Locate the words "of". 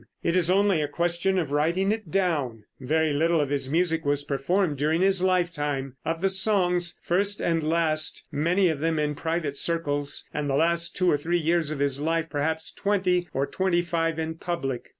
1.37-1.51, 3.39-3.51, 6.03-6.21, 8.69-8.79, 11.69-11.77